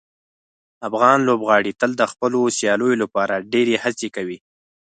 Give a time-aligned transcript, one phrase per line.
[0.87, 4.37] افغان لوبغاړي تل د خپلو سیالیو لپاره ډیرې هڅې کوي.